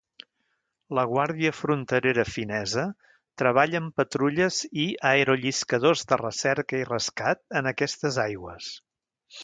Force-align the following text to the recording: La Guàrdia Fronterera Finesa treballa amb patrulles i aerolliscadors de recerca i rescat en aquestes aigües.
La 0.99 1.01
Guàrdia 1.09 1.51
Fronterera 1.57 2.25
Finesa 2.37 2.85
treballa 3.43 3.81
amb 3.83 4.01
patrulles 4.03 4.59
i 4.87 4.89
aerolliscadors 5.11 6.05
de 6.13 6.21
recerca 6.27 6.81
i 6.83 6.91
rescat 6.93 7.45
en 7.61 7.75
aquestes 7.75 8.23
aigües. 8.29 8.77